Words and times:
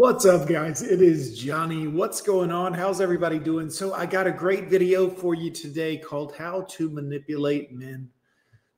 What's 0.00 0.24
up, 0.24 0.48
guys? 0.48 0.80
It 0.80 1.02
is 1.02 1.38
Johnny. 1.38 1.86
What's 1.86 2.22
going 2.22 2.50
on? 2.50 2.72
How's 2.72 3.02
everybody 3.02 3.38
doing? 3.38 3.68
So, 3.68 3.92
I 3.92 4.06
got 4.06 4.26
a 4.26 4.32
great 4.32 4.70
video 4.70 5.10
for 5.10 5.34
you 5.34 5.50
today 5.50 5.98
called 5.98 6.34
How 6.34 6.62
to 6.70 6.88
Manipulate 6.88 7.70
Men. 7.70 8.08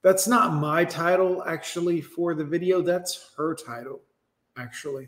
That's 0.03 0.27
not 0.27 0.55
my 0.55 0.85
title, 0.85 1.45
actually, 1.45 2.01
for 2.01 2.35
the 2.35 2.45
video. 2.45 2.83
That's 2.83 3.31
her 3.37 3.55
title, 3.55 4.01
actually, 4.57 5.07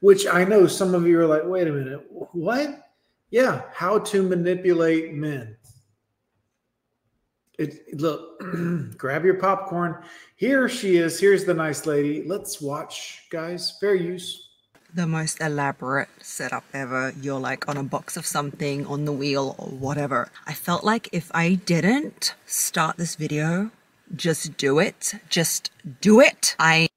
which 0.00 0.26
I 0.26 0.42
know 0.42 0.66
some 0.66 0.96
of 0.96 1.06
you 1.06 1.20
are 1.20 1.28
like, 1.28 1.44
wait 1.44 1.68
a 1.68 1.72
minute, 1.72 2.04
what? 2.10 2.90
Yeah, 3.30 3.62
How 3.72 4.00
to 4.00 4.22
Manipulate 4.24 5.14
Men. 5.14 5.56
It, 7.56 8.00
look, 8.00 8.40
grab 8.98 9.24
your 9.24 9.34
popcorn. 9.34 10.02
Here 10.34 10.68
she 10.68 10.96
is. 10.96 11.20
Here's 11.20 11.44
the 11.44 11.54
nice 11.54 11.86
lady. 11.86 12.24
Let's 12.24 12.60
watch, 12.60 13.28
guys. 13.30 13.76
Fair 13.80 13.94
use 13.94 14.41
the 14.94 15.06
most 15.06 15.40
elaborate 15.40 16.08
setup 16.20 16.64
ever. 16.72 17.12
You're 17.20 17.40
like 17.40 17.68
on 17.68 17.76
a 17.76 17.82
box 17.82 18.16
of 18.16 18.26
something 18.26 18.86
on 18.86 19.04
the 19.04 19.12
wheel 19.12 19.54
or 19.58 19.68
whatever. 19.68 20.30
I 20.46 20.54
felt 20.54 20.84
like 20.84 21.08
if 21.12 21.30
I 21.34 21.54
didn't 21.54 22.34
start 22.46 22.96
this 22.96 23.16
video, 23.16 23.70
just 24.14 24.56
do 24.56 24.78
it, 24.78 25.14
just 25.28 25.70
do 26.00 26.20
it. 26.20 26.56
I 26.58 26.88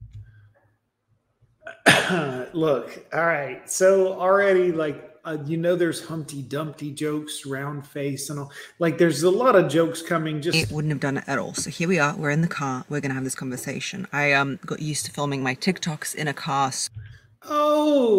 look, 2.53 3.05
all 3.13 3.25
right. 3.25 3.69
So 3.69 4.13
already 4.19 4.71
like 4.71 5.11
uh, 5.25 5.37
you 5.45 5.57
know 5.57 5.75
there's 5.75 6.05
Humpty 6.05 6.41
Dumpty 6.41 6.91
jokes, 6.91 7.45
round 7.45 7.85
face, 7.87 8.29
and 8.29 8.39
all. 8.39 8.51
Like 8.77 8.97
there's 8.97 9.23
a 9.23 9.29
lot 9.29 9.55
of 9.55 9.69
jokes 9.69 10.01
coming. 10.01 10.41
Just 10.41 10.57
it 10.57 10.71
wouldn't 10.71 10.91
have 10.91 10.99
done 10.99 11.17
it 11.17 11.23
at 11.27 11.39
all. 11.39 11.53
So 11.53 11.69
here 11.69 11.87
we 11.87 11.97
are. 11.97 12.15
We're 12.15 12.29
in 12.29 12.41
the 12.41 12.47
car. 12.47 12.85
We're 12.89 13.01
gonna 13.01 13.15
have 13.15 13.23
this 13.23 13.35
conversation. 13.35 14.07
I 14.11 14.33
um 14.33 14.59
got 14.65 14.81
used 14.81 15.05
to 15.05 15.11
filming 15.11 15.41
my 15.41 15.55
TikToks 15.55 16.13
in 16.13 16.27
a 16.27 16.33
car. 16.33 16.71
Oh, 17.47 17.74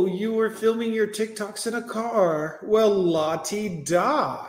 you 0.07 0.33
were 0.33 0.51
filming 0.51 0.93
your 0.93 1.07
TikToks 1.07 1.67
in 1.67 1.75
a 1.75 1.83
car. 1.83 2.61
Well, 2.63 2.91
lottie 2.91 3.83
da. 3.85 4.47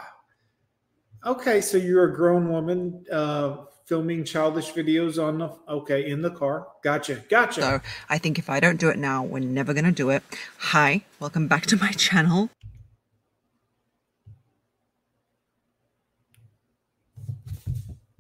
Okay, 1.26 1.62
so 1.62 1.78
you're 1.78 2.06
a 2.06 2.16
grown 2.16 2.50
woman 2.50 3.04
uh, 3.12 3.66
filming 3.86 4.24
childish 4.24 4.72
videos 4.74 5.22
on 5.22 5.40
the 5.40 5.50
okay 5.68 6.10
in 6.10 6.22
the 6.22 6.30
car. 6.30 6.68
Gotcha, 6.84 7.24
gotcha. 7.30 7.62
So 7.62 7.82
I 8.10 8.18
think 8.18 8.38
if 8.38 8.50
I 8.50 8.60
don't 8.60 8.80
do 8.80 8.90
it 8.90 8.98
now, 8.98 9.24
we're 9.24 9.40
never 9.40 9.74
gonna 9.74 9.92
do 9.92 10.10
it. 10.10 10.24
Hi, 10.60 11.02
welcome 11.20 11.48
back 11.48 11.66
to 11.68 11.78
my 11.78 11.92
channel. 11.92 12.50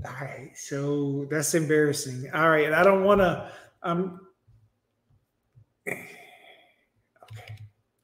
All 0.05 0.13
right, 0.21 0.51
so 0.55 1.27
that's 1.29 1.53
embarrassing. 1.53 2.29
All 2.33 2.49
right, 2.49 2.71
I 2.71 2.83
don't 2.83 3.03
want 3.03 3.21
to. 3.21 3.51
Um, 3.83 4.21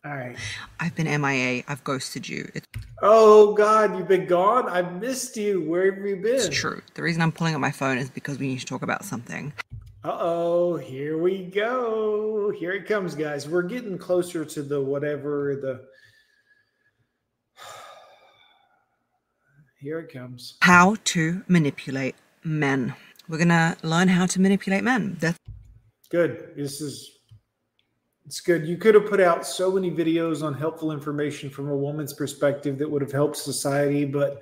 All 0.05 0.13
right. 0.13 0.35
I've 0.81 0.93
been 0.95 1.05
MIA. 1.21 1.63
I've 1.65 1.81
ghosted 1.85 2.27
you. 2.27 2.51
It's, 2.53 2.67
oh 3.01 3.53
God, 3.53 3.97
you've 3.97 4.09
been 4.09 4.25
gone. 4.25 4.67
I 4.67 4.81
missed 4.81 5.37
you. 5.37 5.63
Where 5.63 5.93
have 5.93 6.05
you 6.05 6.17
been? 6.17 6.35
It's 6.35 6.49
true. 6.49 6.81
The 6.95 7.03
reason 7.03 7.21
I'm 7.21 7.31
pulling 7.31 7.55
up 7.55 7.61
my 7.61 7.71
phone 7.71 7.97
is 7.97 8.09
because 8.09 8.37
we 8.37 8.47
need 8.47 8.59
to 8.59 8.65
talk 8.65 8.81
about 8.81 9.05
something. 9.05 9.53
Uh 10.03 10.17
oh, 10.19 10.75
here 10.75 11.17
we 11.17 11.43
go. 11.45 12.51
Here 12.51 12.73
it 12.73 12.85
comes, 12.85 13.15
guys. 13.15 13.47
We're 13.47 13.61
getting 13.61 13.97
closer 13.97 14.43
to 14.43 14.61
the 14.61 14.81
whatever 14.81 15.55
the. 15.61 15.85
Here 19.79 19.99
it 19.99 20.11
comes. 20.11 20.57
How 20.59 20.97
to 21.05 21.43
manipulate 21.47 22.15
men. 22.43 22.93
We're 23.29 23.37
gonna 23.37 23.77
learn 23.83 24.09
how 24.09 24.25
to 24.25 24.41
manipulate 24.41 24.83
men. 24.83 25.15
That's 25.21 25.39
good. 26.09 26.51
This 26.57 26.81
is 26.81 27.19
it's 28.25 28.39
good. 28.39 28.65
You 28.65 28.77
could 28.77 28.95
have 28.95 29.05
put 29.05 29.19
out 29.19 29.45
so 29.45 29.71
many 29.71 29.91
videos 29.91 30.43
on 30.43 30.53
helpful 30.53 30.91
information 30.91 31.49
from 31.49 31.69
a 31.69 31.75
woman's 31.75 32.13
perspective 32.13 32.77
that 32.77 32.89
would 32.89 33.01
have 33.01 33.11
helped 33.11 33.37
society, 33.37 34.05
but 34.05 34.41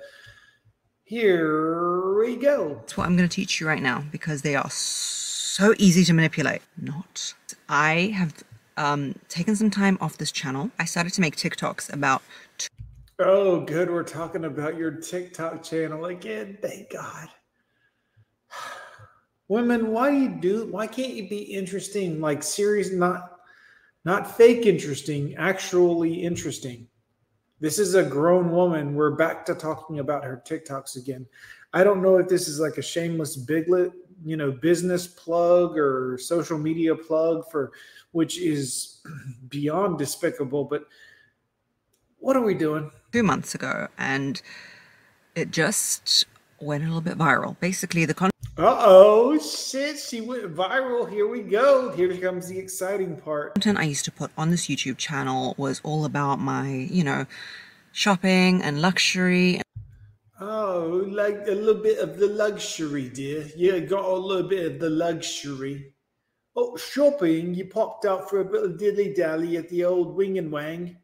here 1.04 2.16
we 2.18 2.36
go. 2.36 2.76
That's 2.76 2.96
what 2.96 3.06
I'm 3.06 3.16
going 3.16 3.28
to 3.28 3.34
teach 3.34 3.60
you 3.60 3.66
right 3.66 3.82
now 3.82 4.04
because 4.12 4.42
they 4.42 4.54
are 4.54 4.70
so 4.70 5.74
easy 5.78 6.04
to 6.04 6.12
manipulate. 6.12 6.62
Not. 6.80 7.34
I 7.68 8.14
have 8.16 8.42
um, 8.76 9.16
taken 9.28 9.56
some 9.56 9.70
time 9.70 9.98
off 10.00 10.16
this 10.16 10.32
channel. 10.32 10.70
I 10.78 10.84
started 10.84 11.12
to 11.14 11.20
make 11.20 11.36
TikToks 11.36 11.92
about. 11.92 12.22
oh, 13.18 13.60
good. 13.60 13.90
We're 13.90 14.04
talking 14.04 14.44
about 14.44 14.76
your 14.76 14.92
TikTok 14.92 15.62
channel 15.62 16.06
again. 16.06 16.56
Thank 16.62 16.90
God. 16.90 17.28
Women, 19.48 19.88
why 19.88 20.10
do 20.10 20.16
you 20.16 20.28
do? 20.28 20.66
Why 20.70 20.86
can't 20.86 21.12
you 21.12 21.28
be 21.28 21.42
interesting? 21.42 22.20
Like 22.20 22.42
series, 22.42 22.92
not 22.92 23.31
not 24.04 24.36
fake 24.36 24.66
interesting, 24.66 25.34
actually 25.36 26.22
interesting. 26.22 26.88
This 27.60 27.78
is 27.78 27.94
a 27.94 28.02
grown 28.02 28.50
woman. 28.50 28.94
We're 28.94 29.12
back 29.12 29.46
to 29.46 29.54
talking 29.54 30.00
about 30.00 30.24
her 30.24 30.42
TikToks 30.44 30.96
again. 30.96 31.26
I 31.72 31.84
don't 31.84 32.02
know 32.02 32.16
if 32.16 32.28
this 32.28 32.48
is 32.48 32.58
like 32.58 32.76
a 32.78 32.82
shameless 32.82 33.36
biglet, 33.36 33.92
you 34.24 34.36
know, 34.36 34.50
business 34.50 35.06
plug 35.06 35.78
or 35.78 36.18
social 36.18 36.58
media 36.58 36.94
plug 36.94 37.50
for 37.50 37.72
which 38.12 38.38
is 38.38 39.00
beyond 39.48 39.98
despicable, 39.98 40.64
but 40.64 40.86
what 42.18 42.36
are 42.36 42.42
we 42.42 42.54
doing? 42.54 42.90
Two 43.10 43.22
months 43.22 43.54
ago, 43.54 43.88
and 43.98 44.40
it 45.34 45.50
just 45.50 46.26
went 46.62 46.84
a 46.84 46.86
little 46.86 47.00
bit 47.00 47.18
viral. 47.18 47.58
Basically, 47.60 48.04
the 48.04 48.14
con- 48.14 48.30
uh 48.58 48.76
oh, 48.80 49.38
shit, 49.38 49.98
she 49.98 50.20
went 50.20 50.54
viral. 50.54 51.10
Here 51.10 51.26
we 51.26 51.40
go. 51.40 51.90
Here 51.92 52.14
comes 52.18 52.48
the 52.48 52.58
exciting 52.58 53.16
part. 53.16 53.54
Content 53.54 53.78
I 53.78 53.84
used 53.84 54.04
to 54.04 54.12
put 54.12 54.30
on 54.36 54.50
this 54.50 54.66
YouTube 54.66 54.98
channel 54.98 55.54
was 55.56 55.80
all 55.82 56.04
about 56.04 56.38
my, 56.38 56.68
you 56.68 57.02
know, 57.02 57.24
shopping 57.92 58.62
and 58.62 58.82
luxury. 58.82 59.62
Oh, 60.38 61.06
like 61.08 61.46
a 61.46 61.52
little 61.52 61.82
bit 61.82 61.98
of 61.98 62.18
the 62.18 62.26
luxury, 62.26 63.08
dear. 63.08 63.48
Yeah, 63.56 63.78
got 63.78 64.04
a 64.04 64.14
little 64.14 64.48
bit 64.48 64.72
of 64.72 64.80
the 64.80 64.90
luxury. 64.90 65.94
Oh, 66.54 66.76
shopping. 66.76 67.54
You 67.54 67.64
popped 67.64 68.04
out 68.04 68.28
for 68.28 68.40
a 68.40 68.44
bit 68.44 68.64
of 68.64 68.78
dilly 68.78 69.14
dally 69.14 69.56
at 69.56 69.70
the 69.70 69.84
old 69.84 70.14
wing 70.14 70.36
and 70.36 70.52
wang. 70.52 70.98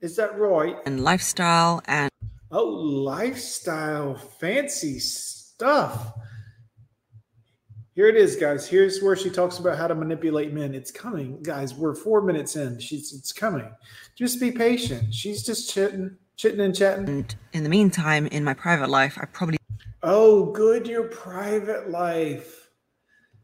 Is 0.00 0.16
that 0.16 0.38
right? 0.38 0.76
And 0.84 1.02
lifestyle 1.02 1.82
and 1.86 2.10
Oh, 2.50 2.66
lifestyle, 2.66 4.14
fancy 4.14 4.98
stuff. 4.98 6.14
Here 7.94 8.06
it 8.06 8.16
is, 8.16 8.36
guys. 8.36 8.66
Here's 8.66 9.02
where 9.02 9.16
she 9.16 9.28
talks 9.28 9.58
about 9.58 9.76
how 9.76 9.88
to 9.88 9.94
manipulate 9.94 10.52
men. 10.52 10.72
It's 10.72 10.90
coming, 10.90 11.42
guys. 11.42 11.74
We're 11.74 11.94
four 11.94 12.22
minutes 12.22 12.54
in. 12.56 12.78
She's 12.78 13.12
it's 13.12 13.32
coming. 13.32 13.68
Just 14.14 14.40
be 14.40 14.52
patient. 14.52 15.12
She's 15.12 15.42
just 15.42 15.68
chitting, 15.70 16.16
chitting 16.36 16.60
and 16.60 16.74
chatting. 16.74 17.08
And 17.08 17.34
in 17.52 17.64
the 17.64 17.68
meantime, 17.68 18.28
in 18.28 18.44
my 18.44 18.54
private 18.54 18.88
life, 18.88 19.18
I 19.20 19.26
probably 19.26 19.58
Oh, 20.02 20.52
good, 20.52 20.86
your 20.86 21.08
private 21.08 21.90
life. 21.90 22.70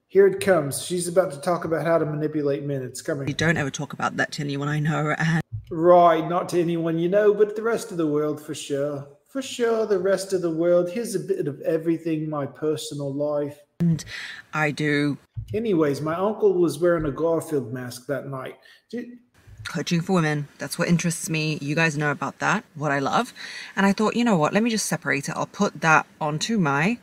Here 0.07 0.29
it 0.29 0.39
comes. 0.39 0.81
She's 0.81 1.09
about 1.09 1.33
to 1.33 1.41
talk 1.41 1.65
about 1.65 1.85
how 1.85 1.99
to 1.99 2.07
manipulate 2.07 2.63
men. 2.63 2.83
It's 2.83 3.03
coming. 3.03 3.27
You 3.27 3.35
don't 3.35 3.57
ever 3.57 3.71
talk 3.71 3.93
about 3.93 4.17
that 4.19 4.31
to 4.33 4.43
anyone 4.43 4.69
I 4.69 4.79
know. 4.79 5.17
And 5.19 5.43
Right, 5.77 6.29
not 6.29 6.49
to 6.51 6.61
anyone 6.61 7.01
you 7.01 7.09
know, 7.09 7.35
but 7.35 7.57
the 7.57 7.63
rest 7.63 7.91
of 7.91 7.97
the 7.97 8.07
world 8.07 8.41
for 8.41 8.55
sure. 8.55 9.09
For 9.29 9.43
sure, 9.43 9.87
the 9.87 9.99
rest 9.99 10.33
of 10.33 10.41
the 10.41 10.51
world. 10.51 10.89
Here's 10.89 11.17
a 11.17 11.19
bit 11.21 11.49
of 11.49 11.61
everything 11.63 12.31
my 12.31 12.47
personal 12.47 13.13
life. 13.13 13.59
And 13.81 14.05
I 14.53 14.71
do. 14.71 15.19
Anyways, 15.53 16.01
my 16.01 16.15
uncle 16.15 16.55
was 16.55 16.79
wearing 16.79 17.07
a 17.07 17.11
Garfield 17.11 17.73
mask 17.73 18.07
that 18.07 18.29
night. 18.29 18.55
Did... 18.89 19.19
Coaching 19.65 20.01
for 20.01 20.13
women. 20.13 20.47
That's 20.59 20.79
what 20.79 20.87
interests 20.87 21.29
me. 21.29 21.59
You 21.61 21.75
guys 21.75 21.99
know 21.99 22.13
about 22.13 22.39
that, 22.39 22.63
what 22.77 22.93
I 22.93 23.01
love. 23.01 23.35
And 23.75 23.85
I 23.85 23.93
thought, 23.93 24.15
you 24.15 24.23
know 24.23 24.37
what? 24.37 24.53
Let 24.53 24.63
me 24.63 24.71
just 24.71 24.87
separate 24.87 25.29
it. 25.29 25.35
I'll 25.35 25.47
put 25.47 25.81
that 25.81 26.07
onto 26.21 26.57
my 26.57 26.99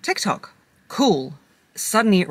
TikTok. 0.00 0.54
Cool. 0.88 1.34
Suddenly 1.74 2.22
it 2.22 2.30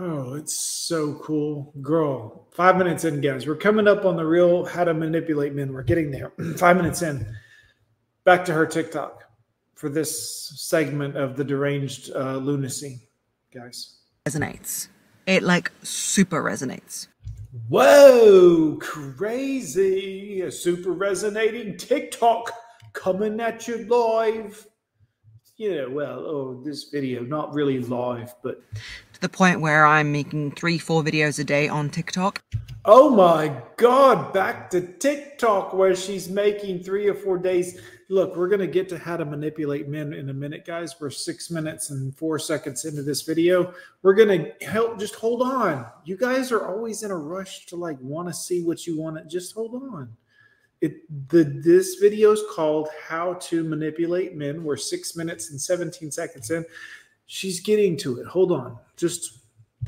Oh, 0.00 0.34
it's 0.34 0.54
so 0.54 1.14
cool. 1.14 1.72
Girl, 1.82 2.46
five 2.52 2.76
minutes 2.76 3.04
in, 3.04 3.20
guys. 3.20 3.48
We're 3.48 3.56
coming 3.56 3.88
up 3.88 4.04
on 4.04 4.14
the 4.14 4.24
real 4.24 4.64
how 4.64 4.84
to 4.84 4.94
manipulate 4.94 5.54
men. 5.54 5.72
We're 5.72 5.82
getting 5.82 6.12
there. 6.12 6.32
five 6.56 6.76
minutes 6.76 7.02
in. 7.02 7.26
Back 8.22 8.44
to 8.44 8.52
her 8.52 8.64
TikTok 8.64 9.24
for 9.74 9.88
this 9.88 10.52
segment 10.56 11.16
of 11.16 11.36
the 11.36 11.42
deranged 11.42 12.12
uh, 12.14 12.36
lunacy, 12.36 13.00
guys. 13.52 13.98
Resonates. 14.24 14.86
It 15.26 15.42
like 15.42 15.72
super 15.82 16.44
resonates. 16.44 17.08
Whoa, 17.68 18.78
crazy. 18.80 20.42
A 20.42 20.50
super 20.52 20.92
resonating 20.92 21.76
TikTok 21.76 22.52
coming 22.92 23.40
at 23.40 23.66
you 23.66 23.78
live. 23.86 24.64
Know, 25.58 25.90
well, 25.90 26.20
oh, 26.20 26.62
this 26.64 26.84
video, 26.84 27.22
not 27.22 27.52
really 27.52 27.80
live, 27.80 28.34
but 28.42 28.62
to 29.12 29.20
the 29.20 29.28
point 29.28 29.60
where 29.60 29.84
I'm 29.84 30.12
making 30.12 30.52
three, 30.52 30.78
four 30.78 31.02
videos 31.02 31.40
a 31.40 31.44
day 31.44 31.68
on 31.68 31.90
TikTok. 31.90 32.40
Oh 32.84 33.10
my 33.10 33.60
God, 33.76 34.32
back 34.32 34.70
to 34.70 34.80
TikTok 34.80 35.74
where 35.74 35.96
she's 35.96 36.28
making 36.28 36.84
three 36.84 37.08
or 37.08 37.14
four 37.14 37.36
days. 37.36 37.80
Look, 38.08 38.36
we're 38.36 38.48
going 38.48 38.60
to 38.60 38.66
get 38.66 38.88
to 38.90 38.98
how 38.98 39.16
to 39.16 39.24
manipulate 39.24 39.88
men 39.88 40.14
in 40.14 40.30
a 40.30 40.32
minute, 40.32 40.64
guys. 40.64 40.94
We're 40.98 41.10
six 41.10 41.50
minutes 41.50 41.90
and 41.90 42.16
four 42.16 42.38
seconds 42.38 42.84
into 42.84 43.02
this 43.02 43.22
video. 43.22 43.74
We're 44.02 44.14
going 44.14 44.28
to 44.28 44.64
help, 44.64 44.98
just 44.98 45.16
hold 45.16 45.42
on. 45.42 45.86
You 46.04 46.16
guys 46.16 46.52
are 46.52 46.66
always 46.66 47.02
in 47.02 47.10
a 47.10 47.16
rush 47.16 47.66
to 47.66 47.76
like 47.76 47.98
want 48.00 48.28
to 48.28 48.34
see 48.34 48.62
what 48.62 48.86
you 48.86 48.98
want 48.98 49.16
to, 49.16 49.24
just 49.24 49.54
hold 49.54 49.74
on. 49.74 50.16
It, 50.80 51.28
the 51.28 51.42
this 51.42 51.96
video 51.96 52.32
is 52.32 52.42
called 52.54 52.88
how 53.06 53.34
to 53.34 53.64
manipulate 53.64 54.36
men. 54.36 54.62
We're 54.62 54.76
six 54.76 55.16
minutes 55.16 55.50
and 55.50 55.60
17 55.60 56.10
seconds 56.10 56.50
in. 56.50 56.64
She's 57.26 57.60
getting 57.60 57.96
to 57.98 58.20
it. 58.20 58.26
Hold 58.26 58.52
on. 58.52 58.78
Just. 58.96 59.38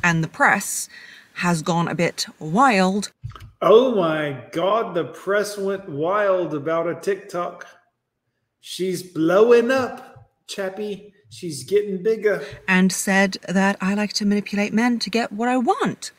And 0.03 0.23
the 0.23 0.29
press 0.29 0.89
has 1.35 1.63
gone 1.63 1.89
a 1.89 1.95
bit 1.95 2.27
wild. 2.39 3.13
Oh 3.63 3.95
my 3.95 4.45
god 4.53 4.95
the 4.95 5.05
press 5.05 5.57
went 5.59 5.89
wild 5.89 6.55
about 6.55 6.89
a 6.89 6.95
tiktok. 6.95 7.67
She's 8.61 9.03
blowing 9.03 9.71
up 9.71 10.31
chappie. 10.47 11.15
She's 11.31 11.63
getting 11.63 12.03
bigger. 12.03 12.45
And 12.67 12.93
said 12.93 13.37
that 13.49 13.77
i 13.81 13.95
like 13.95 14.13
to 14.15 14.27
manipulate 14.27 14.73
men 14.73 14.99
to 14.99 15.11
get 15.11 15.33
what 15.33 15.49
i 15.49 15.57
want 15.57 16.13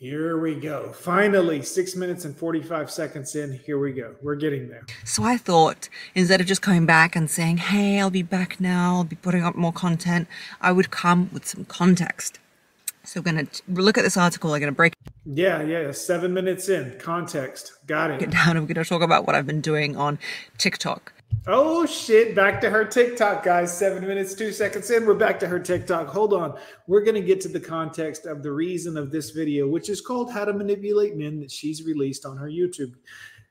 here 0.00 0.38
we 0.38 0.54
go. 0.54 0.92
Finally, 0.92 1.60
six 1.60 1.94
minutes 1.94 2.24
and 2.24 2.34
45 2.34 2.90
seconds 2.90 3.36
in. 3.36 3.52
Here 3.52 3.78
we 3.78 3.92
go. 3.92 4.14
We're 4.22 4.34
getting 4.34 4.70
there. 4.70 4.86
So 5.04 5.24
I 5.24 5.36
thought 5.36 5.90
instead 6.14 6.40
of 6.40 6.46
just 6.46 6.62
coming 6.62 6.86
back 6.86 7.14
and 7.14 7.30
saying, 7.30 7.58
hey, 7.58 8.00
I'll 8.00 8.08
be 8.08 8.22
back 8.22 8.58
now, 8.58 8.96
I'll 8.96 9.04
be 9.04 9.16
putting 9.16 9.44
up 9.44 9.56
more 9.56 9.74
content, 9.74 10.26
I 10.62 10.72
would 10.72 10.90
come 10.90 11.28
with 11.34 11.46
some 11.46 11.66
context. 11.66 12.38
So 13.04 13.20
we're 13.20 13.30
going 13.30 13.46
to 13.46 13.62
look 13.68 13.98
at 13.98 14.02
this 14.02 14.16
article. 14.16 14.54
I'm 14.54 14.60
going 14.60 14.72
to 14.72 14.76
break. 14.76 14.94
Yeah, 15.26 15.60
yeah. 15.62 15.92
Seven 15.92 16.32
minutes 16.32 16.70
in. 16.70 16.98
Context. 16.98 17.72
Got 17.86 18.10
it. 18.10 18.20
Get 18.20 18.30
down. 18.30 18.56
I'm 18.56 18.64
going 18.64 18.82
to 18.82 18.84
talk 18.86 19.02
about 19.02 19.26
what 19.26 19.36
I've 19.36 19.46
been 19.46 19.60
doing 19.60 19.98
on 19.98 20.18
TikTok. 20.56 21.12
Oh 21.46 21.86
shit, 21.86 22.34
back 22.34 22.60
to 22.60 22.70
her 22.70 22.84
TikTok, 22.84 23.42
guys. 23.42 23.76
Seven 23.76 24.06
minutes, 24.06 24.34
two 24.34 24.52
seconds 24.52 24.90
in. 24.90 25.06
We're 25.06 25.14
back 25.14 25.40
to 25.40 25.48
her 25.48 25.58
TikTok. 25.58 26.08
Hold 26.08 26.34
on. 26.34 26.58
We're 26.86 27.02
going 27.02 27.14
to 27.14 27.22
get 27.22 27.40
to 27.42 27.48
the 27.48 27.58
context 27.58 28.26
of 28.26 28.42
the 28.42 28.52
reason 28.52 28.96
of 28.98 29.10
this 29.10 29.30
video, 29.30 29.66
which 29.66 29.88
is 29.88 30.00
called 30.00 30.30
How 30.30 30.44
to 30.44 30.52
Manipulate 30.52 31.16
Men 31.16 31.40
that 31.40 31.50
she's 31.50 31.82
released 31.82 32.26
on 32.26 32.36
her 32.36 32.48
YouTube. 32.48 32.94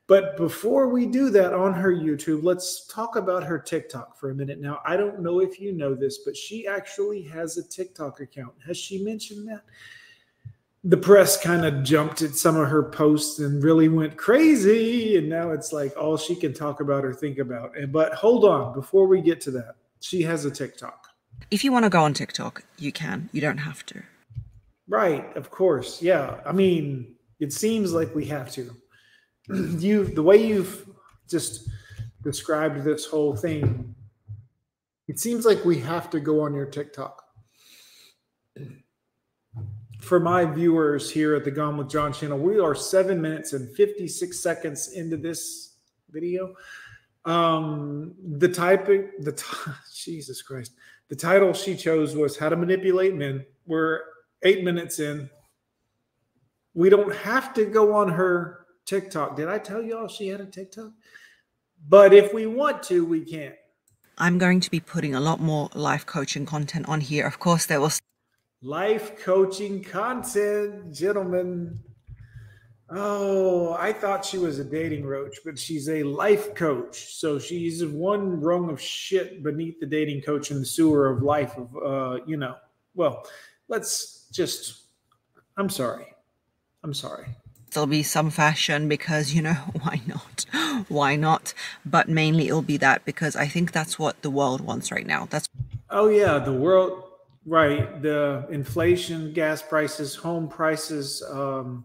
But 0.06 0.38
before 0.38 0.90
we 0.90 1.06
do 1.06 1.30
that 1.32 1.54
on 1.54 1.74
her 1.74 1.92
YouTube, 1.92 2.44
let's 2.44 2.88
talk 2.88 3.16
about 3.16 3.44
her 3.44 3.60
TikTok 3.60 4.18
for 4.18 4.32
a 4.32 4.36
minute. 4.36 4.60
Now, 4.60 4.82
I 4.86 4.96
don't 4.96 5.22
know 5.22 5.40
if 5.40 5.60
you 5.60 5.72
know 5.72 5.94
this, 5.94 6.20
but 6.26 6.38
she 6.38 6.68
actually 6.68 7.22
has 7.24 7.58
a 7.58 7.68
TikTok 7.68 8.20
account. 8.20 8.54
Has 8.66 8.78
she 8.78 9.04
mentioned 9.04 9.48
that? 9.50 9.62
The 10.84 10.98
press 10.98 11.42
kind 11.42 11.66
of 11.66 11.84
jumped 11.84 12.22
at 12.22 12.36
some 12.36 12.56
of 12.56 12.70
her 12.70 12.84
posts 12.84 13.40
and 13.40 13.62
really 13.64 13.90
went 13.90 14.16
crazy 14.16 15.18
and 15.18 15.28
now 15.28 15.52
it's 15.52 15.74
like 15.74 15.96
all 15.98 16.16
she 16.16 16.36
can 16.36 16.54
talk 16.54 16.80
about 16.80 17.04
or 17.04 17.14
think 17.14 17.38
about. 17.38 17.78
And 17.78 17.92
but 17.92 18.14
hold 18.14 18.46
on 18.46 18.74
before 18.74 19.08
we 19.08 19.22
get 19.22 19.42
to 19.42 19.52
that 19.52 19.76
she 20.00 20.22
has 20.24 20.46
a 20.46 20.52
tiktok. 20.52 21.08
If 21.52 21.64
you 21.64 21.72
want 21.72 21.84
to 21.84 21.90
go 21.90 22.02
on 22.02 22.14
tiktok 22.14 22.64
you 22.78 22.92
can 22.92 23.30
you 23.34 23.42
don't 23.42 23.58
have 23.58 23.86
to. 23.88 24.02
Right 24.88 25.36
of 25.36 25.52
course 25.52 26.02
yeah 26.02 26.40
i 26.46 26.52
mean 26.52 27.16
it 27.40 27.52
seems 27.54 27.94
like 27.94 28.14
we 28.16 28.26
have 28.26 28.52
to. 28.54 28.74
You 29.80 30.06
the 30.06 30.24
way 30.24 30.38
you've 30.38 30.88
just 31.30 31.68
described 32.22 32.84
this 32.84 33.06
whole 33.06 33.36
thing 33.36 33.96
it 35.08 35.20
seems 35.20 35.44
like 35.44 35.66
we 35.66 35.80
have 35.80 36.10
to 36.12 36.20
go 36.20 36.42
on 36.42 36.54
your 36.54 36.68
tiktok 36.68 37.24
for 40.00 40.20
my 40.20 40.46
viewers 40.46 41.12
here 41.12 41.36
at 41.36 41.44
the 41.44 41.52
Gone 41.52 41.78
with 41.78 41.90
John 41.90 42.14
channel, 42.14 42.38
we 42.38 42.60
are 42.60 42.74
seven 42.74 43.22
minutes 43.22 43.54
and 43.54 43.70
56 43.76 44.40
seconds 44.40 44.94
into 44.94 45.18
this 45.18 45.76
video. 46.10 46.54
Um, 47.26 48.16
the 48.38 48.48
type, 48.48 48.88
the 48.88 49.34
t- 49.34 49.72
Jesus 49.94 50.42
Christ, 50.42 50.74
the 51.10 51.16
title 51.16 51.54
she 51.54 51.76
chose 51.76 52.16
was 52.16 52.38
How 52.38 52.50
to 52.50 52.56
Manipulate 52.56 53.16
Men. 53.16 53.46
We're 53.66 54.02
eight 54.44 54.64
minutes 54.64 55.00
in. 55.00 55.30
We 56.74 56.90
don't 56.90 57.14
have 57.14 57.54
to 57.56 57.66
go 57.66 57.94
on 57.94 58.10
her 58.10 58.66
TikTok. 58.86 59.36
Did 59.36 59.50
I 59.50 59.60
tell 59.60 59.82
y'all 59.82 60.08
she 60.08 60.30
had 60.30 60.40
a 60.40 60.46
TikTok? 60.46 60.92
But 61.88 62.14
if 62.14 62.34
we 62.34 62.46
want 62.46 62.84
to, 62.84 63.06
we 63.06 63.22
can. 63.22 63.54
I'm 64.18 64.38
going 64.38 64.60
to 64.60 64.72
be 64.72 64.80
putting 64.80 65.16
a 65.16 65.20
lot 65.20 65.40
more 65.40 65.70
life 65.74 66.06
coaching 66.06 66.46
content 66.46 66.88
on 66.90 67.02
here. 67.02 67.26
Of 67.26 67.40
course, 67.40 67.66
there 67.66 67.80
will 67.80 67.92
life 68.62 69.20
coaching 69.24 69.84
content, 69.84 70.94
gentlemen. 70.94 71.80
Oh, 72.92 73.74
I 73.74 73.94
thought 73.94 74.26
she 74.26 74.40
was 74.40 74.58
a 74.58 74.64
dating 74.64 75.06
roach, 75.06 75.38
but 75.46 75.60
she's 75.60 75.88
a 75.90 76.02
life 76.04 76.56
coach. 76.56 77.16
So 77.16 77.38
she's 77.38 77.86
one 77.86 78.42
rung 78.42 78.70
of 78.72 78.82
shit 78.82 79.44
beneath 79.44 79.80
the 79.80 79.86
dating 79.86 80.22
coach 80.22 80.50
in 80.50 80.60
the 80.60 80.66
sewer 80.66 81.08
of 81.08 81.22
life 81.22 81.56
of 81.56 81.76
uh, 81.78 82.24
you 82.26 82.38
know. 82.38 82.56
Well, 82.96 83.28
let's 83.68 84.28
just 84.32 84.84
I'm 85.56 85.70
sorry. 85.70 86.08
I'm 86.84 86.94
sorry. 86.94 87.28
There'll 87.72 87.86
be 87.86 88.02
some 88.02 88.32
fashion 88.32 88.88
because, 88.88 89.34
you 89.34 89.44
know, 89.44 89.54
why 89.82 90.02
not? 90.08 90.46
Why 90.88 91.16
not? 91.16 91.54
But 91.86 92.10
mainly 92.10 92.48
it'll 92.48 92.62
be 92.64 92.78
that 92.78 93.06
because 93.06 93.36
I 93.36 93.48
think 93.48 93.72
that's 93.72 94.00
what 94.00 94.22
the 94.24 94.30
world 94.30 94.62
wants 94.62 94.92
right 94.92 95.06
now. 95.06 95.28
That's 95.30 95.48
Oh 95.92 96.08
yeah, 96.08 96.40
the 96.40 96.54
world 96.54 97.09
Right. 97.50 98.00
The 98.00 98.46
inflation, 98.52 99.34
gas 99.34 99.64
prices, 99.64 100.14
home 100.14 100.48
prices, 100.48 101.24
um, 101.32 101.84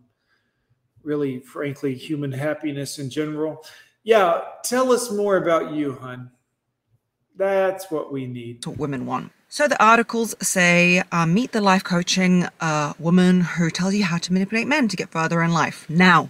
really, 1.02 1.40
frankly, 1.40 1.94
human 1.94 2.30
happiness 2.30 2.98
in 2.98 3.08
general. 3.08 3.64
Yeah. 4.02 4.42
Tell 4.62 4.92
us 4.92 5.10
more 5.10 5.38
about 5.38 5.72
you, 5.72 5.94
hun. 5.94 6.30
That's 7.34 7.90
what 7.90 8.12
we 8.12 8.26
need. 8.26 8.64
What 8.66 8.76
women 8.76 9.06
want. 9.06 9.32
So 9.48 9.66
the 9.66 9.82
articles 9.82 10.34
say 10.42 11.02
uh, 11.10 11.24
meet 11.24 11.52
the 11.52 11.62
life 11.62 11.82
coaching 11.82 12.46
uh, 12.60 12.92
woman 12.98 13.40
who 13.40 13.70
tells 13.70 13.94
you 13.94 14.04
how 14.04 14.18
to 14.18 14.32
manipulate 14.34 14.66
men 14.66 14.88
to 14.88 14.96
get 14.96 15.08
further 15.08 15.42
in 15.42 15.52
life. 15.52 15.88
Now, 15.88 16.28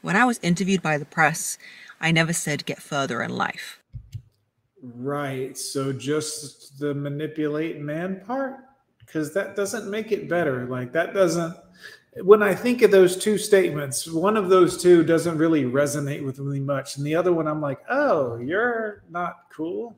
when 0.00 0.16
I 0.16 0.24
was 0.24 0.40
interviewed 0.42 0.80
by 0.80 0.96
the 0.96 1.04
press, 1.04 1.58
I 2.00 2.12
never 2.12 2.32
said 2.32 2.64
get 2.64 2.80
further 2.80 3.22
in 3.22 3.36
life. 3.36 3.78
Right. 4.84 5.56
So 5.56 5.92
just 5.92 6.78
the 6.78 6.94
manipulate 6.94 7.80
man 7.80 8.20
part? 8.26 8.56
Because 8.98 9.32
that 9.32 9.56
doesn't 9.56 9.90
make 9.90 10.12
it 10.12 10.28
better. 10.28 10.66
Like 10.66 10.92
that 10.92 11.14
doesn't 11.14 11.56
when 12.22 12.42
I 12.42 12.54
think 12.54 12.82
of 12.82 12.90
those 12.90 13.16
two 13.16 13.38
statements, 13.38 14.06
one 14.06 14.36
of 14.36 14.48
those 14.48 14.80
two 14.80 15.02
doesn't 15.02 15.36
really 15.36 15.64
resonate 15.64 16.24
with 16.24 16.38
me 16.38 16.60
much. 16.60 16.96
And 16.96 17.04
the 17.04 17.14
other 17.14 17.32
one 17.32 17.48
I'm 17.48 17.60
like, 17.60 17.80
oh, 17.88 18.36
you're 18.38 19.02
not 19.10 19.46
cool. 19.50 19.96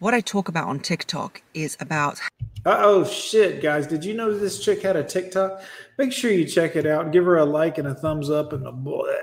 What 0.00 0.12
I 0.12 0.20
talk 0.20 0.48
about 0.48 0.66
on 0.66 0.80
TikTok 0.80 1.42
is 1.52 1.76
about 1.80 2.18
uh 2.66 2.78
oh, 2.78 3.04
shit, 3.04 3.62
guys. 3.62 3.86
Did 3.86 4.04
you 4.04 4.14
know 4.14 4.36
this 4.36 4.64
chick 4.64 4.82
had 4.82 4.96
a 4.96 5.04
TikTok? 5.04 5.62
Make 5.98 6.12
sure 6.12 6.30
you 6.30 6.46
check 6.46 6.76
it 6.76 6.86
out. 6.86 7.12
Give 7.12 7.24
her 7.26 7.36
a 7.36 7.44
like 7.44 7.76
and 7.76 7.88
a 7.88 7.94
thumbs 7.94 8.30
up 8.30 8.54
and 8.54 8.66
a 8.66 8.72
boy 8.72 9.14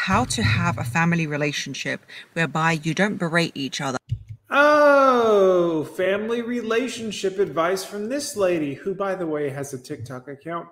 how 0.00 0.24
to 0.24 0.42
have 0.42 0.78
a 0.78 0.84
family 0.84 1.26
relationship 1.26 2.00
whereby 2.32 2.72
you 2.72 2.94
don't 2.94 3.18
berate 3.18 3.52
each 3.54 3.82
other. 3.82 3.98
Oh, 4.48 5.84
family 5.84 6.40
relationship 6.40 7.38
advice 7.38 7.84
from 7.84 8.08
this 8.08 8.34
lady, 8.34 8.74
who, 8.74 8.94
by 8.94 9.14
the 9.14 9.26
way, 9.26 9.50
has 9.50 9.74
a 9.74 9.78
TikTok 9.78 10.26
account. 10.26 10.68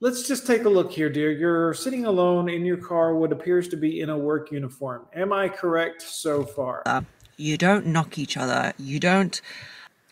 Let's 0.00 0.26
just 0.26 0.46
take 0.46 0.64
a 0.64 0.70
look 0.70 0.90
here, 0.90 1.10
dear. 1.10 1.30
You're 1.30 1.74
sitting 1.74 2.06
alone 2.06 2.48
in 2.48 2.64
your 2.64 2.78
car, 2.78 3.14
what 3.14 3.30
appears 3.30 3.68
to 3.68 3.76
be 3.76 4.00
in 4.00 4.08
a 4.08 4.16
work 4.16 4.50
uniform. 4.50 5.04
Am 5.14 5.34
I 5.34 5.50
correct 5.50 6.00
so 6.00 6.42
far? 6.42 6.82
Uh, 6.86 7.02
you 7.36 7.58
don't 7.58 7.86
knock 7.86 8.16
each 8.16 8.38
other. 8.38 8.72
You 8.78 8.98
don't 8.98 9.38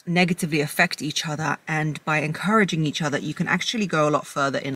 negatively 0.07 0.61
affect 0.61 1.01
each 1.01 1.27
other. 1.27 1.57
And 1.67 2.05
by 2.05 2.19
encouraging 2.19 2.85
each 2.85 3.01
other, 3.01 3.19
you 3.19 3.33
can 3.33 3.49
actually 3.49 3.87
go 3.87 4.07
a 4.07 4.11
lot 4.11 4.27
further 4.27 4.59
in 4.59 4.75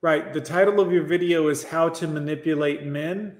Right. 0.00 0.32
The 0.32 0.40
title 0.40 0.80
of 0.80 0.92
your 0.92 1.02
video 1.02 1.48
is 1.48 1.64
How 1.64 1.88
to 1.88 2.06
Manipulate 2.06 2.84
Men. 2.84 3.38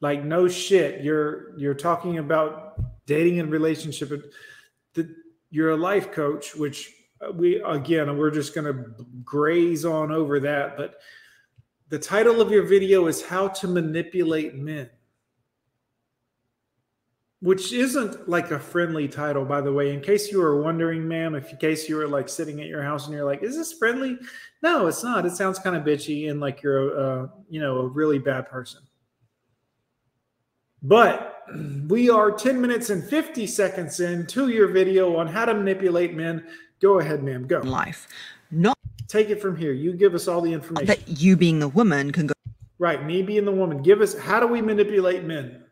Like 0.00 0.24
no 0.24 0.46
shit. 0.46 1.02
You're 1.02 1.58
you're 1.58 1.74
talking 1.74 2.18
about 2.18 2.78
dating 3.06 3.40
and 3.40 3.50
relationship. 3.50 4.32
The, 4.94 5.14
you're 5.50 5.70
a 5.70 5.76
life 5.76 6.12
coach, 6.12 6.54
which 6.54 6.92
uh, 7.20 7.32
we 7.32 7.60
again 7.62 8.16
we're 8.16 8.30
just 8.30 8.54
going 8.54 8.66
to 8.66 9.04
graze 9.24 9.84
on 9.84 10.12
over 10.12 10.38
that, 10.40 10.76
but 10.76 11.00
the 11.88 11.98
title 11.98 12.40
of 12.40 12.50
your 12.50 12.64
video 12.64 13.06
is 13.06 13.22
How 13.22 13.48
to 13.48 13.68
Manipulate 13.68 14.54
Men 14.56 14.90
which 17.40 17.72
isn't 17.72 18.28
like 18.28 18.50
a 18.50 18.58
friendly 18.58 19.08
title, 19.08 19.44
by 19.44 19.60
the 19.60 19.72
way. 19.72 19.92
In 19.92 20.00
case 20.00 20.32
you 20.32 20.38
were 20.38 20.62
wondering, 20.62 21.06
ma'am, 21.06 21.34
if 21.34 21.50
in 21.50 21.58
case 21.58 21.88
you 21.88 21.96
were 21.96 22.08
like 22.08 22.28
sitting 22.28 22.60
at 22.60 22.66
your 22.66 22.82
house 22.82 23.06
and 23.06 23.14
you're 23.14 23.24
like, 23.24 23.42
"Is 23.42 23.56
this 23.56 23.72
friendly?" 23.72 24.18
No, 24.62 24.86
it's 24.86 25.04
not. 25.04 25.26
It 25.26 25.32
sounds 25.32 25.58
kind 25.58 25.76
of 25.76 25.84
bitchy 25.84 26.30
and 26.30 26.40
like 26.40 26.62
you're 26.62 26.98
a, 26.98 27.30
you 27.48 27.60
know, 27.60 27.78
a 27.78 27.86
really 27.86 28.18
bad 28.18 28.48
person. 28.48 28.82
But 30.82 31.36
We 31.88 32.10
are 32.10 32.30
10 32.30 32.60
minutes 32.60 32.90
and 32.90 33.04
50 33.04 33.46
seconds 33.46 34.00
in 34.00 34.26
to 34.28 34.48
your 34.48 34.68
video 34.68 35.16
on 35.16 35.26
how 35.26 35.44
to 35.44 35.54
manipulate 35.54 36.14
men. 36.14 36.46
Go 36.80 37.00
ahead, 37.00 37.22
ma'am. 37.22 37.46
Go. 37.46 37.60
Life. 37.60 38.08
Not 38.50 38.76
Take 39.08 39.30
it 39.30 39.40
from 39.40 39.56
here. 39.56 39.72
You 39.72 39.92
give 39.92 40.14
us 40.14 40.26
all 40.26 40.40
the 40.40 40.52
information. 40.52 40.86
that 40.86 41.06
you 41.08 41.36
being 41.36 41.60
the 41.60 41.68
woman 41.68 42.10
can 42.10 42.26
go 42.26 42.34
Right. 42.78 43.04
Me 43.04 43.22
being 43.22 43.44
the 43.44 43.52
woman. 43.52 43.82
Give 43.82 44.00
us 44.00 44.18
how 44.18 44.40
do 44.40 44.46
we 44.46 44.60
manipulate 44.60 45.24
men? 45.24 45.62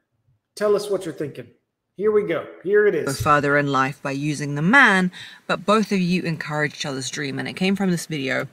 Tell 0.54 0.74
us 0.76 0.88
what 0.88 1.04
you're 1.04 1.14
thinking. 1.14 1.48
Here 1.96 2.10
we 2.10 2.24
go. 2.24 2.46
Here 2.64 2.86
it 2.88 2.94
is. 2.96 3.20
further 3.20 3.56
in 3.56 3.68
life 3.70 4.02
by 4.02 4.10
using 4.10 4.56
the 4.56 4.62
man, 4.62 5.12
but 5.46 5.64
both 5.64 5.92
of 5.92 6.00
you 6.00 6.22
encourage 6.22 6.74
each 6.74 6.86
other's 6.86 7.08
dream. 7.08 7.38
And 7.38 7.46
it 7.46 7.54
came 7.54 7.76
from 7.76 7.90
this 7.92 8.06
video 8.06 8.48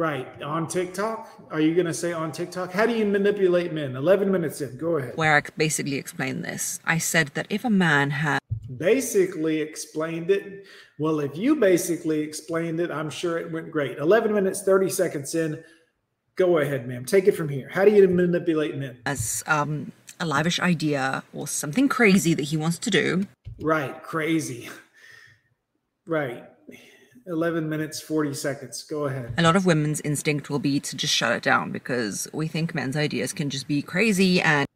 Right. 0.00 0.42
On 0.42 0.66
TikTok. 0.66 1.28
Are 1.50 1.60
you 1.60 1.74
going 1.74 1.86
to 1.86 1.92
say 1.92 2.14
on 2.14 2.32
TikTok? 2.32 2.72
How 2.72 2.86
do 2.86 2.96
you 2.96 3.04
manipulate 3.04 3.70
men? 3.74 3.96
11 3.96 4.32
minutes 4.32 4.62
in. 4.62 4.78
Go 4.78 4.96
ahead. 4.96 5.14
where 5.16 5.36
I 5.36 5.42
basically 5.58 5.96
explained 5.96 6.42
this. 6.42 6.80
I 6.86 6.96
said 6.96 7.28
that 7.34 7.46
if 7.50 7.66
a 7.66 7.70
man 7.70 8.08
had 8.08 8.38
Basically 8.78 9.60
explained 9.60 10.30
it. 10.30 10.64
Well, 10.98 11.20
if 11.20 11.36
you 11.36 11.56
basically 11.56 12.20
explained 12.20 12.80
it, 12.80 12.90
I'm 12.90 13.10
sure 13.10 13.36
it 13.36 13.52
went 13.52 13.70
great. 13.70 13.98
11 13.98 14.32
minutes, 14.32 14.62
30 14.62 14.88
seconds 14.88 15.34
in. 15.34 15.62
Go 16.36 16.56
ahead, 16.56 16.88
ma'am. 16.88 17.04
Take 17.04 17.28
it 17.28 17.32
from 17.32 17.50
here. 17.50 17.68
How 17.70 17.84
do 17.84 17.90
you 17.90 18.08
manipulate 18.08 18.76
men? 18.76 18.96
as 19.04 19.44
um, 19.46 19.92
a 20.20 20.26
lavish 20.26 20.60
idea 20.60 21.22
or 21.32 21.48
something 21.48 21.88
crazy 21.88 22.34
that 22.34 22.44
he 22.44 22.56
wants 22.56 22.78
to 22.78 22.90
do, 22.90 23.26
Right. 23.62 24.02
Crazy. 24.02 24.70
Right. 26.06 26.44
11 27.26 27.68
minutes, 27.68 28.00
40 28.00 28.32
seconds. 28.34 28.84
Go 28.84 29.04
ahead. 29.04 29.34
a 29.36 29.42
lot 29.42 29.54
of 29.54 29.66
women's 29.66 30.00
instinct 30.00 30.48
will 30.48 30.58
be 30.58 30.80
to 30.80 30.96
just 30.96 31.14
shut 31.14 31.32
it 31.32 31.42
down 31.42 31.70
because 31.70 32.26
we 32.32 32.48
think 32.48 32.74
men's 32.74 32.96
ideas 32.96 33.32
can 33.32 33.50
just 33.50 33.68
be 33.68 33.82
crazy 33.82 34.40
and 34.40 34.66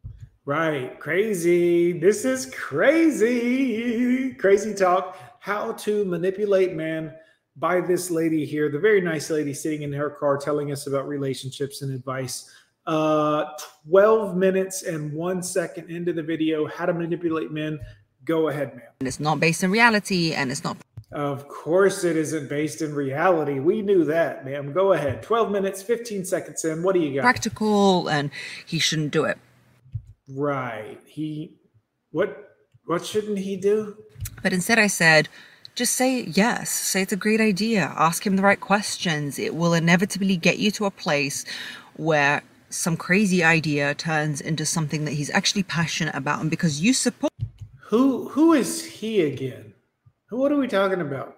Right. 0.45 0.99
Crazy. 0.99 1.93
This 1.97 2.23
is 2.23 2.45
crazy. 2.53 4.33
Crazy 4.35 4.73
talk. 4.75 5.17
How 5.39 5.71
to 5.73 6.05
manipulate 6.05 6.73
man 6.75 7.13
by 7.57 7.81
this 7.81 8.11
lady 8.11 8.45
here, 8.45 8.69
the 8.69 8.79
very 8.79 9.01
nice 9.01 9.29
lady 9.31 9.53
sitting 9.53 9.81
in 9.81 9.91
her 9.93 10.09
car 10.11 10.37
telling 10.37 10.71
us 10.71 10.85
about 10.87 11.07
relationships 11.07 11.81
and 11.81 11.93
advice. 11.93 12.51
Uh 12.85 13.45
12 13.89 14.35
minutes 14.35 14.83
and 14.83 15.13
1 15.13 15.43
second 15.43 15.89
into 15.89 16.11
the 16.13 16.23
video, 16.23 16.65
how 16.67 16.85
to 16.85 16.93
manipulate 16.93 17.51
men. 17.51 17.79
Go 18.23 18.49
ahead, 18.49 18.75
ma'am. 18.75 18.87
it's 19.01 19.19
not 19.19 19.39
based 19.39 19.63
in 19.63 19.69
reality 19.69 20.33
and 20.33 20.51
it's 20.51 20.63
not 20.63 20.77
Of 21.11 21.47
course, 21.47 22.03
it 22.03 22.17
isn't 22.17 22.49
based 22.49 22.81
in 22.81 22.95
reality. 22.95 23.59
We 23.59 23.81
knew 23.83 24.03
that, 24.05 24.43
ma'am. 24.45 24.73
Go 24.73 24.93
ahead. 24.93 25.21
12 25.21 25.51
minutes, 25.51 25.83
15 25.83 26.25
seconds 26.25 26.65
in. 26.65 26.81
What 26.81 26.95
do 26.95 27.01
you 27.01 27.13
got? 27.15 27.21
practical 27.21 28.07
and 28.09 28.31
he 28.65 28.79
shouldn't 28.79 29.11
do 29.11 29.25
it. 29.25 29.37
Right. 30.27 30.97
He, 31.05 31.57
what, 32.11 32.55
what 32.85 33.05
shouldn't 33.05 33.37
he 33.39 33.55
do? 33.57 33.95
But 34.41 34.53
instead, 34.53 34.79
I 34.79 34.87
said, 34.87 35.29
just 35.75 35.93
say 35.93 36.21
yes. 36.21 36.71
Say 36.71 37.03
it's 37.03 37.13
a 37.13 37.17
great 37.17 37.41
idea. 37.41 37.93
Ask 37.95 38.25
him 38.25 38.35
the 38.35 38.41
right 38.43 38.59
questions. 38.59 39.37
It 39.37 39.53
will 39.55 39.73
inevitably 39.75 40.37
get 40.37 40.57
you 40.57 40.71
to 40.71 40.85
a 40.85 40.91
place 40.91 41.45
where 41.95 42.41
some 42.75 42.97
crazy 42.97 43.43
idea 43.43 43.95
turns 43.95 44.41
into 44.41 44.65
something 44.65 45.05
that 45.05 45.13
he's 45.13 45.29
actually 45.29 45.63
passionate 45.63 46.15
about. 46.15 46.41
And 46.41 46.49
because 46.49 46.81
you 46.81 46.93
support 46.93 47.31
Who, 47.87 48.29
who 48.29 48.53
is 48.53 48.83
he 48.83 49.21
again? 49.21 49.73
What 50.29 50.51
are 50.51 50.57
we 50.57 50.67
talking 50.67 51.01
about? 51.01 51.37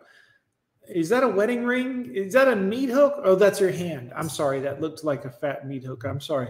Is 0.89 1.09
that 1.09 1.23
a 1.23 1.27
wedding 1.27 1.65
ring? 1.65 2.09
Is 2.13 2.33
that 2.33 2.47
a 2.47 2.55
meat 2.55 2.89
hook? 2.89 3.15
Oh, 3.23 3.35
that's 3.35 3.59
your 3.59 3.71
hand. 3.71 4.13
I'm 4.15 4.29
sorry. 4.29 4.61
That 4.61 4.81
looked 4.81 5.03
like 5.03 5.25
a 5.25 5.29
fat 5.29 5.67
meat 5.67 5.83
hook. 5.83 6.05
I'm 6.05 6.21
sorry. 6.21 6.49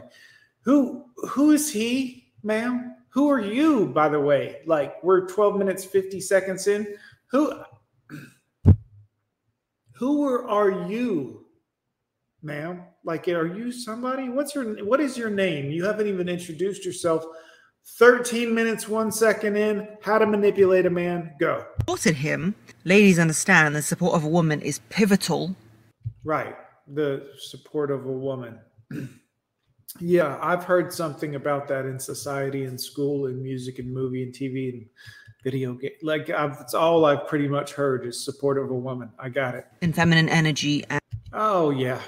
Who, 0.61 1.05
who 1.29 1.51
is 1.51 1.71
he, 1.71 2.31
ma'am? 2.43 2.95
Who 3.09 3.29
are 3.29 3.39
you, 3.39 3.87
by 3.87 4.09
the 4.09 4.19
way? 4.19 4.61
Like 4.67 5.03
we're 5.03 5.27
12 5.27 5.57
minutes, 5.57 5.83
50 5.83 6.19
seconds 6.21 6.67
in. 6.67 6.87
Who, 7.31 7.51
who 9.93 10.23
are, 10.47 10.87
you, 10.87 11.46
ma'am? 12.47 12.81
Like, 13.03 13.27
are 13.27 13.45
you 13.45 13.71
somebody? 13.71 14.29
What's 14.29 14.55
your, 14.55 14.83
what 14.85 14.99
is 14.99 15.17
your 15.17 15.29
name? 15.29 15.69
You 15.69 15.85
haven't 15.85 16.07
even 16.07 16.27
introduced 16.27 16.83
yourself. 16.83 17.23
13 17.99 18.53
minutes, 18.53 18.87
one 18.87 19.11
second 19.11 19.55
in. 19.55 19.87
How 20.01 20.17
to 20.17 20.25
manipulate 20.25 20.85
a 20.85 20.89
man. 20.89 21.33
Go. 21.39 21.65
supported 21.77 22.15
him. 22.15 22.55
Ladies 22.83 23.19
understand 23.19 23.75
the 23.75 23.81
support 23.81 24.15
of 24.15 24.23
a 24.23 24.27
woman 24.27 24.61
is 24.61 24.79
pivotal. 24.89 25.55
Right. 26.23 26.55
The 26.87 27.29
support 27.37 27.91
of 27.91 28.05
a 28.05 28.11
woman. 28.11 28.59
yeah, 29.99 30.39
I've 30.41 30.63
heard 30.63 30.91
something 30.91 31.35
about 31.35 31.67
that 31.67 31.85
in 31.85 31.99
society 31.99 32.65
and 32.65 32.79
school 32.79 33.27
and 33.27 33.41
music 33.41 33.79
and 33.79 33.93
movie 33.93 34.23
and 34.23 34.33
TV 34.33 34.73
and 34.73 34.85
video 35.43 35.73
game. 35.73 35.91
Like 36.01 36.29
I've, 36.29 36.57
it's 36.59 36.73
all 36.73 37.05
I've 37.05 37.27
pretty 37.27 37.47
much 37.47 37.73
heard 37.73 38.05
is 38.05 38.23
support 38.23 38.57
of 38.57 38.69
a 38.69 38.75
woman. 38.75 39.11
I 39.19 39.29
got 39.29 39.55
it. 39.55 39.65
in 39.81 39.93
feminine 39.93 40.29
energy 40.29 40.83
and 40.89 41.01
Oh 41.33 41.69
yeah. 41.69 42.01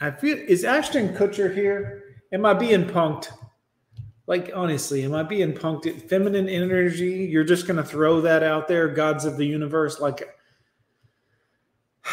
I 0.00 0.10
feel 0.12 0.38
is 0.38 0.64
Ashton 0.64 1.08
Kutcher 1.14 1.52
here? 1.52 2.02
Am 2.32 2.46
I 2.46 2.54
being 2.54 2.84
punked? 2.84 3.32
Like 4.28 4.50
honestly, 4.54 5.02
am 5.04 5.14
I 5.14 5.22
being 5.24 5.52
punked? 5.52 6.08
Feminine 6.08 6.48
energy, 6.48 7.28
you're 7.30 7.44
just 7.44 7.66
gonna 7.66 7.82
throw 7.82 8.20
that 8.20 8.42
out 8.42 8.68
there, 8.68 8.88
gods 8.88 9.24
of 9.24 9.36
the 9.36 9.44
universe, 9.44 9.98
like 9.98 10.36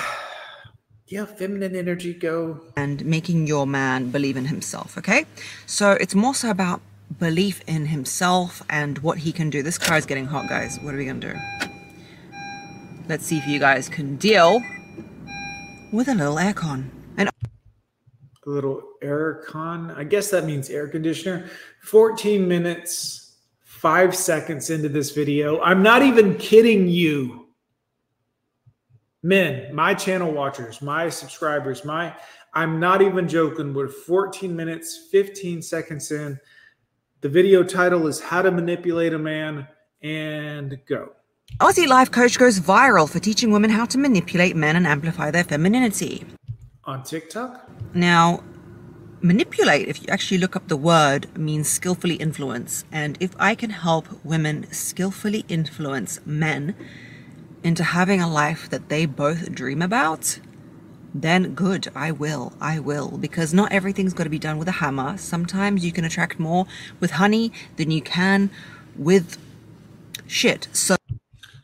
yeah, 1.08 1.26
feminine 1.26 1.76
energy 1.76 2.14
go. 2.14 2.62
and 2.76 3.06
making 3.06 3.46
your 3.46 3.68
man 3.68 4.10
believe 4.10 4.38
in 4.38 4.46
himself, 4.46 4.98
okay? 4.98 5.26
So 5.68 5.92
it's 5.92 6.16
more 6.16 6.34
so 6.34 6.50
about 6.50 6.82
belief 7.20 7.62
in 7.68 7.86
himself 7.88 8.64
and 8.68 8.98
what 9.00 9.20
he 9.20 9.32
can 9.32 9.52
do. 9.52 9.62
This 9.62 9.78
car 9.78 9.98
is 9.98 10.08
getting 10.08 10.26
hot, 10.26 10.50
guys. 10.50 10.80
What 10.80 10.96
are 10.96 10.98
we 10.98 11.06
gonna 11.06 11.20
do? 11.20 11.36
Let's 13.08 13.26
see 13.28 13.38
if 13.38 13.46
you 13.46 13.60
guys 13.60 13.90
can 13.90 14.16
deal 14.16 14.64
with 15.94 16.08
a 16.08 16.16
little 16.16 16.36
aircon. 16.36 16.90
And 17.18 17.30
A 17.30 18.50
little 18.50 18.82
air 19.02 19.44
con. 19.48 19.92
I 19.92 20.04
guess 20.04 20.30
that 20.32 20.44
means 20.44 20.70
air 20.70 20.88
conditioner. 20.88 21.50
14 21.84 22.46
minutes, 22.46 23.38
five 23.64 24.16
seconds 24.16 24.72
into 24.72 24.90
this 24.90 25.12
video. 25.12 25.62
I'm 25.62 25.84
not 25.84 26.02
even 26.02 26.36
kidding 26.38 26.90
you. 26.90 27.48
Men, 29.22 29.74
my 29.74 29.94
channel 29.94 30.32
watchers, 30.32 30.82
my 30.82 31.08
subscribers, 31.08 31.86
my 31.86 32.14
I'm 32.56 32.80
not 32.80 33.02
even 33.02 33.28
joking. 33.28 33.74
We're 33.74 33.88
14 33.88 34.54
minutes, 34.54 35.08
15 35.12 35.62
seconds 35.62 36.12
in. 36.12 36.40
The 37.22 37.30
video 37.30 37.64
title 37.64 38.08
is 38.08 38.20
How 38.20 38.42
to 38.42 38.52
Manipulate 38.52 39.14
a 39.14 39.20
Man 39.20 39.68
and 40.02 40.78
go. 40.86 41.14
Aussie 41.60 41.88
life 41.88 42.10
coach 42.10 42.40
goes 42.40 42.60
viral 42.60 43.08
for 43.08 43.20
teaching 43.20 43.52
women 43.52 43.70
how 43.70 43.86
to 43.86 44.00
manipulate 44.00 44.56
men 44.56 44.76
and 44.76 44.88
amplify 44.88 45.30
their 45.30 45.44
femininity. 45.44 46.26
On 46.86 47.04
TikTok? 47.04 47.70
Now, 47.94 48.44
manipulate, 49.22 49.88
if 49.88 50.02
you 50.02 50.08
actually 50.10 50.40
look 50.40 50.56
up 50.56 50.68
the 50.68 50.76
word, 50.76 51.38
means 51.38 51.70
skillfully 51.70 52.16
influence. 52.16 52.86
And 52.92 53.18
if 53.20 53.36
I 53.40 53.54
can 53.54 53.70
help 53.70 54.08
women 54.26 54.66
skillfully 54.72 55.46
influence 55.48 56.20
men 56.26 56.76
into 57.64 57.84
having 57.84 58.20
a 58.20 58.30
life 58.30 58.68
that 58.72 58.90
they 58.90 59.06
both 59.06 59.54
dream 59.54 59.84
about, 59.84 60.40
then 61.14 61.54
good, 61.54 61.88
I 61.96 62.12
will. 62.12 62.54
I 62.60 62.80
will. 62.80 63.18
Because 63.20 63.54
not 63.54 63.72
everything's 63.72 64.14
got 64.14 64.24
to 64.24 64.30
be 64.32 64.40
done 64.40 64.58
with 64.58 64.68
a 64.68 64.80
hammer. 64.82 65.18
Sometimes 65.18 65.86
you 65.86 65.92
can 65.92 66.04
attract 66.04 66.40
more 66.40 66.66
with 67.00 67.12
honey 67.12 67.52
than 67.78 67.92
you 67.92 68.02
can 68.02 68.50
with 68.96 69.38
shit. 70.26 70.68
So, 70.74 70.96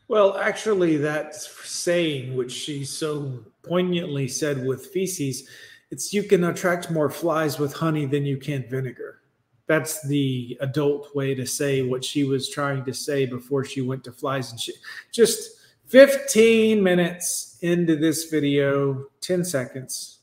Well, 0.10 0.40
actually, 0.40 0.98
that 0.98 1.36
saying, 1.36 2.36
which 2.36 2.52
she 2.52 2.84
so 2.84 3.46
poignantly 3.62 4.28
said 4.28 4.66
with 4.66 4.88
feces, 4.88 5.48
it's 5.92 6.12
you 6.12 6.24
can 6.24 6.46
attract 6.46 6.90
more 6.90 7.12
flies 7.12 7.60
with 7.60 7.72
honey 7.74 8.08
than 8.08 8.26
you 8.26 8.38
can 8.38 8.68
vinegar. 8.68 9.22
That's 9.68 10.02
the 10.08 10.58
adult 10.62 11.16
way 11.16 11.36
to 11.36 11.46
say 11.46 11.84
what 11.84 12.04
she 12.04 12.24
was 12.24 12.50
trying 12.50 12.86
to 12.86 12.94
say 12.94 13.28
before 13.28 13.64
she 13.64 13.82
went 13.82 14.04
to 14.06 14.12
flies 14.12 14.50
and 14.50 14.60
shit. 14.60 14.78
Just 15.12 15.60
15 15.86 16.82
minutes 16.82 17.60
into 17.62 17.96
this 17.96 18.32
video, 18.32 19.06
10 19.22 19.46
seconds. 19.46 20.22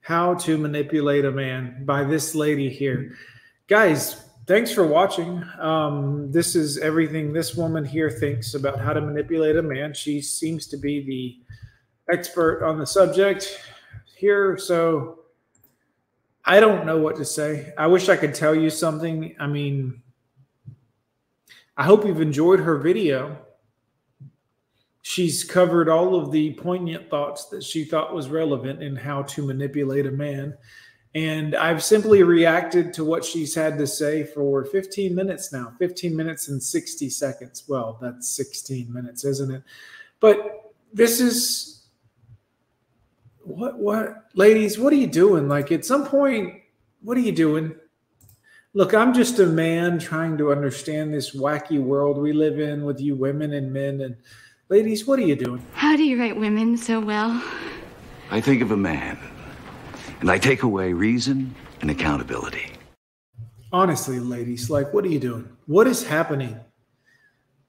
How 0.00 0.32
to 0.36 0.56
manipulate 0.56 1.26
a 1.26 1.30
man 1.30 1.84
by 1.84 2.02
this 2.02 2.34
lady 2.34 2.70
here. 2.70 3.14
Guys, 3.66 4.27
thanks 4.48 4.72
for 4.72 4.86
watching. 4.86 5.44
Um, 5.60 6.32
this 6.32 6.56
is 6.56 6.78
everything 6.78 7.34
this 7.34 7.54
woman 7.54 7.84
here 7.84 8.10
thinks 8.10 8.54
about 8.54 8.80
how 8.80 8.94
to 8.94 9.00
manipulate 9.00 9.56
a 9.56 9.62
man. 9.62 9.92
She 9.92 10.22
seems 10.22 10.66
to 10.68 10.78
be 10.78 11.04
the 11.04 12.12
expert 12.12 12.64
on 12.64 12.78
the 12.78 12.86
subject 12.86 13.60
here. 14.16 14.56
So 14.56 15.20
I 16.46 16.60
don't 16.60 16.86
know 16.86 16.96
what 16.96 17.16
to 17.16 17.26
say. 17.26 17.74
I 17.76 17.86
wish 17.88 18.08
I 18.08 18.16
could 18.16 18.34
tell 18.34 18.54
you 18.54 18.70
something. 18.70 19.36
I 19.38 19.46
mean, 19.46 20.02
I 21.76 21.84
hope 21.84 22.06
you've 22.06 22.22
enjoyed 22.22 22.60
her 22.60 22.78
video. 22.78 23.36
She's 25.02 25.44
covered 25.44 25.90
all 25.90 26.14
of 26.14 26.32
the 26.32 26.54
poignant 26.54 27.10
thoughts 27.10 27.46
that 27.46 27.62
she 27.62 27.84
thought 27.84 28.14
was 28.14 28.30
relevant 28.30 28.82
in 28.82 28.96
how 28.96 29.22
to 29.24 29.46
manipulate 29.46 30.06
a 30.06 30.10
man. 30.10 30.56
And 31.14 31.56
I've 31.56 31.82
simply 31.82 32.22
reacted 32.22 32.92
to 32.94 33.04
what 33.04 33.24
she's 33.24 33.54
had 33.54 33.78
to 33.78 33.86
say 33.86 34.24
for 34.24 34.64
15 34.64 35.14
minutes 35.14 35.52
now 35.52 35.72
15 35.78 36.14
minutes 36.14 36.48
and 36.48 36.62
60 36.62 37.08
seconds. 37.10 37.64
Well, 37.66 37.98
that's 38.00 38.28
16 38.30 38.92
minutes, 38.92 39.24
isn't 39.24 39.50
it? 39.50 39.62
But 40.20 40.74
this 40.92 41.20
is 41.20 41.78
what, 43.48 43.78
what, 43.78 44.26
ladies, 44.34 44.78
what 44.78 44.92
are 44.92 44.96
you 44.96 45.06
doing? 45.06 45.48
Like, 45.48 45.72
at 45.72 45.84
some 45.84 46.06
point, 46.06 46.60
what 47.00 47.16
are 47.16 47.20
you 47.20 47.32
doing? 47.32 47.74
Look, 48.74 48.92
I'm 48.92 49.14
just 49.14 49.38
a 49.38 49.46
man 49.46 49.98
trying 49.98 50.36
to 50.38 50.52
understand 50.52 51.12
this 51.12 51.34
wacky 51.34 51.82
world 51.82 52.18
we 52.18 52.32
live 52.32 52.60
in 52.60 52.84
with 52.84 53.00
you 53.00 53.16
women 53.16 53.54
and 53.54 53.72
men. 53.72 54.02
And 54.02 54.16
ladies, 54.68 55.06
what 55.06 55.18
are 55.18 55.22
you 55.22 55.36
doing? 55.36 55.64
How 55.72 55.96
do 55.96 56.04
you 56.04 56.20
write 56.20 56.36
women 56.36 56.76
so 56.76 57.00
well? 57.00 57.42
I 58.30 58.40
think 58.42 58.60
of 58.60 58.70
a 58.70 58.76
man, 58.76 59.18
and 60.20 60.30
I 60.30 60.38
take 60.38 60.62
away 60.62 60.92
reason 60.92 61.54
and 61.80 61.90
accountability. 61.90 62.72
Honestly, 63.72 64.18
ladies, 64.18 64.70
like, 64.70 64.92
what 64.92 65.04
are 65.04 65.08
you 65.08 65.20
doing? 65.20 65.48
What 65.66 65.86
is 65.86 66.06
happening? 66.06 66.58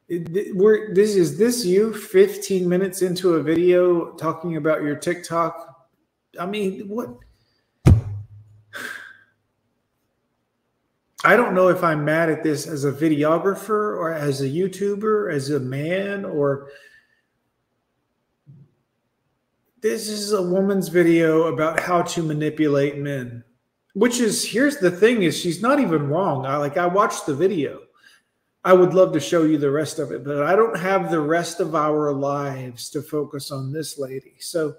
We're 0.09 0.91
this 0.93 1.15
is 1.15 1.37
this 1.37 1.63
you 1.63 1.93
15 1.93 2.67
minutes 2.67 3.03
into 3.03 3.35
a 3.35 3.43
video 3.43 4.13
talking 4.13 4.55
about 4.55 4.81
your 4.81 4.95
TikTok. 4.95 5.87
I 6.39 6.47
mean, 6.47 6.87
what? 6.87 7.09
I 11.23 11.35
don't 11.35 11.53
know 11.53 11.67
if 11.67 11.83
I'm 11.83 12.03
mad 12.05 12.29
at 12.31 12.43
this 12.43 12.65
as 12.65 12.85
a 12.85 12.91
videographer 12.91 13.97
or 13.97 14.11
as 14.11 14.41
a 14.41 14.47
YouTuber, 14.47 15.31
as 15.31 15.51
a 15.51 15.59
man, 15.59 16.25
or 16.25 16.69
this 19.81 20.09
is 20.09 20.33
a 20.33 20.41
woman's 20.41 20.87
video 20.89 21.43
about 21.43 21.79
how 21.79 22.01
to 22.01 22.23
manipulate 22.23 22.97
men. 22.97 23.43
Which 23.93 24.19
is 24.19 24.45
here's 24.45 24.77
the 24.77 24.91
thing 24.91 25.23
is 25.23 25.37
she's 25.37 25.61
not 25.61 25.79
even 25.79 26.07
wrong. 26.07 26.45
I 26.45 26.57
like 26.57 26.77
I 26.77 26.85
watched 26.85 27.25
the 27.25 27.35
video. 27.35 27.81
I 28.63 28.73
would 28.73 28.93
love 28.93 29.13
to 29.13 29.19
show 29.19 29.43
you 29.43 29.57
the 29.57 29.71
rest 29.71 29.99
of 29.99 30.11
it, 30.11 30.23
but 30.23 30.43
I 30.43 30.55
don't 30.55 30.77
have 30.77 31.09
the 31.09 31.21
rest 31.21 31.59
of 31.59 31.75
our 31.75 32.11
lives 32.13 32.89
to 32.91 33.01
focus 33.01 33.51
on 33.51 33.71
this 33.71 33.97
lady. 33.97 34.35
So 34.39 34.75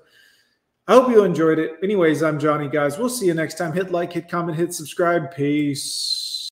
I 0.86 0.92
hope 0.92 1.10
you 1.10 1.24
enjoyed 1.24 1.58
it. 1.58 1.72
Anyways, 1.82 2.22
I'm 2.22 2.38
Johnny, 2.38 2.68
guys. 2.68 2.98
We'll 2.98 3.08
see 3.08 3.26
you 3.26 3.34
next 3.34 3.56
time. 3.56 3.72
Hit 3.72 3.90
like, 3.90 4.12
hit 4.12 4.28
comment, 4.28 4.58
hit 4.58 4.74
subscribe. 4.74 5.34
Peace. 5.34 6.29